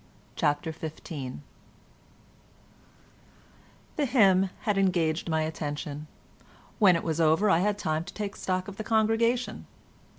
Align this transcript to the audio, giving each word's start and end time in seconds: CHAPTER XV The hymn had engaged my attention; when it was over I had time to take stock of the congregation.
CHAPTER 0.35 0.71
XV 0.71 0.93
The 3.97 4.05
hymn 4.07 4.49
had 4.61 4.75
engaged 4.79 5.29
my 5.29 5.43
attention; 5.43 6.07
when 6.79 6.95
it 6.95 7.03
was 7.03 7.21
over 7.21 7.51
I 7.51 7.59
had 7.59 7.77
time 7.77 8.03
to 8.05 8.13
take 8.15 8.35
stock 8.35 8.67
of 8.67 8.77
the 8.77 8.83
congregation. 8.83 9.67